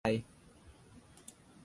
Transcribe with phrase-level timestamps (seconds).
[0.03, 0.23] ดุไรอ่ะ